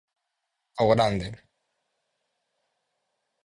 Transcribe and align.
Ao 0.79 0.87
grande. 0.93 1.27